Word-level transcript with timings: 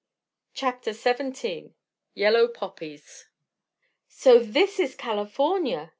CHAPTER 0.55 0.93
XVII 0.93 1.75
YELLOW 2.15 2.47
POPPIES 2.47 3.27
"So 4.07 4.39
this 4.39 4.79
is 4.79 4.95
California!" 4.95 5.89